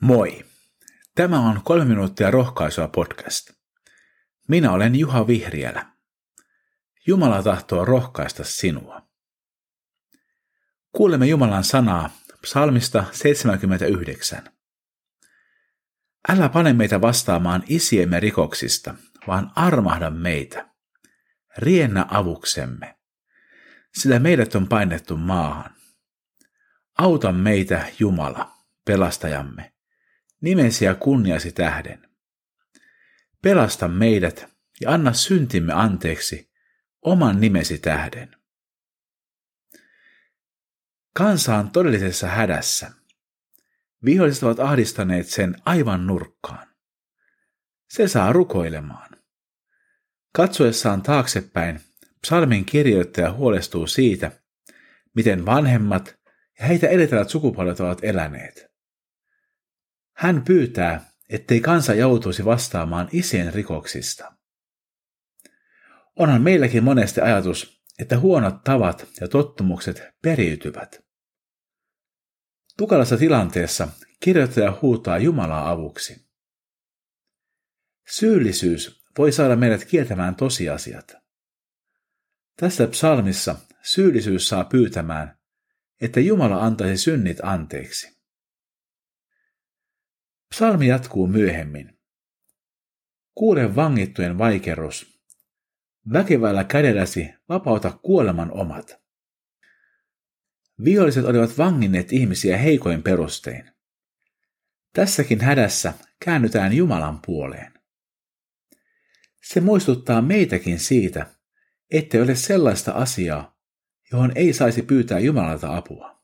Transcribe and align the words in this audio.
Moi! 0.00 0.44
Tämä 1.14 1.40
on 1.40 1.60
kolme 1.64 1.84
minuuttia 1.84 2.30
rohkaisua 2.30 2.88
podcast. 2.88 3.50
Minä 4.48 4.72
olen 4.72 4.94
Juha 4.94 5.26
Vihriälä. 5.26 5.86
Jumala 7.06 7.42
tahtoo 7.42 7.84
rohkaista 7.84 8.44
sinua. 8.44 9.08
Kuulemme 10.92 11.26
Jumalan 11.26 11.64
sanaa 11.64 12.10
psalmista 12.42 13.04
79. 13.12 14.50
Älä 16.28 16.48
pane 16.48 16.72
meitä 16.72 17.00
vastaamaan 17.00 17.62
isiemme 17.68 18.20
rikoksista, 18.20 18.94
vaan 19.26 19.52
armahda 19.54 20.10
meitä. 20.10 20.68
Riennä 21.56 22.06
avuksemme, 22.10 22.98
sillä 23.98 24.18
meidät 24.18 24.54
on 24.54 24.68
painettu 24.68 25.16
maahan. 25.16 25.74
Auta 26.98 27.32
meitä, 27.32 27.86
Jumala, 27.98 28.52
pelastajamme 28.84 29.77
nimesi 30.40 30.84
ja 30.84 30.94
kunniasi 30.94 31.52
tähden. 31.52 32.08
Pelasta 33.42 33.88
meidät 33.88 34.48
ja 34.80 34.90
anna 34.90 35.12
syntimme 35.12 35.72
anteeksi 35.72 36.50
oman 37.02 37.40
nimesi 37.40 37.78
tähden. 37.78 38.36
Kansa 41.14 41.56
on 41.56 41.70
todellisessa 41.70 42.26
hädässä. 42.26 42.90
Viholliset 44.04 44.42
ovat 44.42 44.60
ahdistaneet 44.60 45.26
sen 45.26 45.56
aivan 45.64 46.06
nurkkaan. 46.06 46.68
Se 47.88 48.08
saa 48.08 48.32
rukoilemaan. 48.32 49.10
Katsoessaan 50.32 51.02
taaksepäin, 51.02 51.80
psalmin 52.20 52.64
kirjoittaja 52.64 53.32
huolestuu 53.32 53.86
siitä, 53.86 54.32
miten 55.14 55.46
vanhemmat 55.46 56.18
ja 56.60 56.66
heitä 56.66 56.88
edeltävät 56.88 57.28
sukupolvet 57.28 57.80
ovat 57.80 57.98
eläneet. 58.02 58.77
Hän 60.18 60.42
pyytää, 60.44 61.10
ettei 61.28 61.60
kansa 61.60 61.94
joutuisi 61.94 62.44
vastaamaan 62.44 63.08
isien 63.12 63.54
rikoksista. 63.54 64.32
Onhan 66.16 66.42
meilläkin 66.42 66.84
monesti 66.84 67.20
ajatus, 67.20 67.82
että 67.98 68.18
huonot 68.18 68.64
tavat 68.64 69.08
ja 69.20 69.28
tottumukset 69.28 70.02
periytyvät. 70.22 71.04
Tukalassa 72.76 73.16
tilanteessa 73.16 73.88
kirjoittaja 74.20 74.78
huutaa 74.82 75.18
Jumalaa 75.18 75.70
avuksi. 75.70 76.28
Syyllisyys 78.08 79.04
voi 79.18 79.32
saada 79.32 79.56
meidät 79.56 79.84
kieltämään 79.84 80.34
tosiasiat. 80.34 81.16
Tässä 82.56 82.86
psalmissa 82.86 83.56
syyllisyys 83.82 84.48
saa 84.48 84.64
pyytämään, 84.64 85.38
että 86.00 86.20
Jumala 86.20 86.64
antaisi 86.64 87.02
synnit 87.02 87.38
anteeksi. 87.42 88.17
Psalmi 90.58 90.86
jatkuu 90.86 91.26
myöhemmin. 91.26 91.98
Kuule 93.34 93.76
vangittujen 93.76 94.38
vaikerus. 94.38 95.20
Väkevällä 96.12 96.64
kädelläsi 96.64 97.34
vapauta 97.48 97.98
kuoleman 98.02 98.52
omat. 98.52 99.00
Viholliset 100.84 101.24
olivat 101.24 101.58
vanginneet 101.58 102.12
ihmisiä 102.12 102.56
heikoin 102.56 103.02
perustein. 103.02 103.70
Tässäkin 104.92 105.40
hädässä 105.40 105.94
käännytään 106.24 106.72
Jumalan 106.72 107.20
puoleen. 107.26 107.72
Se 109.42 109.60
muistuttaa 109.60 110.22
meitäkin 110.22 110.78
siitä, 110.78 111.26
ettei 111.90 112.20
ole 112.20 112.34
sellaista 112.34 112.92
asiaa, 112.92 113.58
johon 114.12 114.32
ei 114.34 114.52
saisi 114.52 114.82
pyytää 114.82 115.18
Jumalalta 115.18 115.76
apua. 115.76 116.22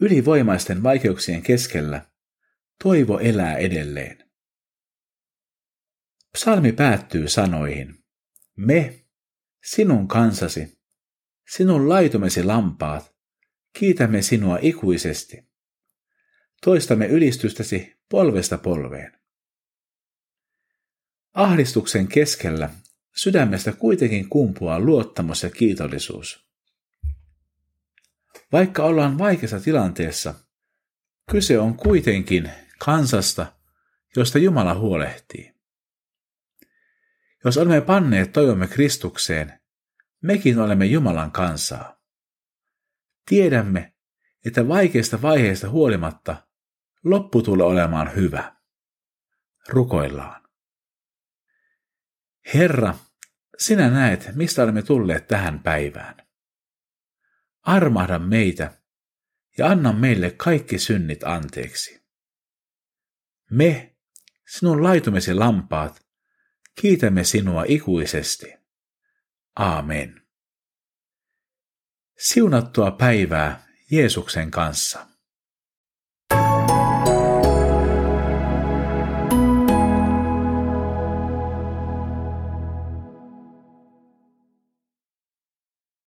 Ylivoimaisten 0.00 0.82
vaikeuksien 0.82 1.42
keskellä 1.42 2.11
Toivo 2.82 3.18
elää 3.18 3.56
edelleen. 3.56 4.30
Psalmi 6.32 6.72
päättyy 6.72 7.28
sanoihin, 7.28 8.04
me, 8.56 9.04
sinun 9.64 10.08
kansasi, 10.08 10.78
sinun 11.48 11.88
laitumesi 11.88 12.44
lampaat, 12.44 13.14
kiitämme 13.78 14.22
sinua 14.22 14.58
ikuisesti. 14.62 15.48
Toistamme 16.64 17.06
ylistystäsi 17.06 17.96
polvesta 18.08 18.58
polveen. 18.58 19.20
Ahdistuksen 21.34 22.08
keskellä 22.08 22.70
sydämestä 23.16 23.72
kuitenkin 23.72 24.28
kumpuaa 24.28 24.80
luottamus 24.80 25.42
ja 25.42 25.50
kiitollisuus. 25.50 26.46
Vaikka 28.52 28.84
ollaan 28.84 29.18
vaikeassa 29.18 29.60
tilanteessa, 29.60 30.34
kyse 31.30 31.58
on 31.58 31.76
kuitenkin 31.76 32.50
kansasta, 32.84 33.52
josta 34.16 34.38
Jumala 34.38 34.74
huolehtii. 34.74 35.54
Jos 37.44 37.56
olemme 37.56 37.80
panneet 37.80 38.32
toivomme 38.32 38.66
Kristukseen, 38.66 39.60
mekin 40.22 40.58
olemme 40.58 40.86
Jumalan 40.86 41.30
kansaa. 41.32 42.00
Tiedämme, 43.26 43.94
että 44.44 44.68
vaikeista 44.68 45.22
vaiheista 45.22 45.70
huolimatta 45.70 46.36
loppu 47.04 47.42
tulee 47.42 47.66
olemaan 47.66 48.16
hyvä. 48.16 48.56
Rukoillaan. 49.68 50.48
Herra, 52.54 52.94
sinä 53.58 53.90
näet, 53.90 54.30
mistä 54.34 54.62
olemme 54.62 54.82
tulleet 54.82 55.28
tähän 55.28 55.60
päivään. 55.60 56.16
Armahda 57.62 58.18
meitä 58.18 58.74
ja 59.58 59.66
anna 59.66 59.92
meille 59.92 60.30
kaikki 60.30 60.78
synnit 60.78 61.24
anteeksi. 61.24 62.01
Me, 63.52 63.96
sinun 64.48 64.82
laitumesi 64.82 65.34
lampaat, 65.34 66.06
kiitämme 66.80 67.24
sinua 67.24 67.64
ikuisesti. 67.68 68.54
Aamen. 69.56 70.22
Siunattua 72.18 72.90
päivää 72.90 73.68
Jeesuksen 73.90 74.50
kanssa. 74.50 75.06